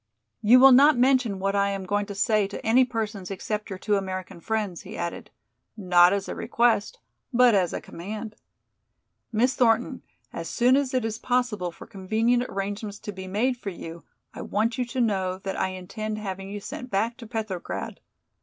"You 0.41 0.59
will 0.59 0.71
not 0.71 0.97
mention 0.97 1.37
what 1.37 1.55
I 1.55 1.69
am 1.69 1.85
going 1.85 2.07
to 2.07 2.15
say 2.15 2.47
to 2.47 2.65
any 2.65 2.83
persons 2.83 3.29
except 3.29 3.69
your 3.69 3.77
two 3.77 3.97
American 3.97 4.39
friends," 4.41 4.81
he 4.81 4.97
added, 4.97 5.29
not 5.77 6.11
as 6.11 6.27
a 6.27 6.33
request, 6.33 6.97
but 7.31 7.53
as 7.53 7.71
a 7.71 7.79
command. 7.79 8.35
"Miss 9.31 9.53
Thornton, 9.53 10.01
as 10.33 10.49
soon 10.49 10.75
as 10.75 10.95
it 10.95 11.05
is 11.05 11.19
possible 11.19 11.71
for 11.71 11.85
convenient 11.85 12.45
arrangements 12.49 12.97
to 12.97 13.11
be 13.11 13.27
made 13.27 13.57
for 13.57 13.69
you 13.69 14.03
I 14.33 14.41
want 14.41 14.75
you 14.79 14.85
to 14.85 14.99
know 15.01 15.37
that 15.37 15.55
I 15.55 15.67
intend 15.67 16.17
having 16.17 16.49
you 16.49 16.61
sent 16.61 16.89
back 16.89 17.15
to 17.17 17.27
Petrograd. 17.27 17.99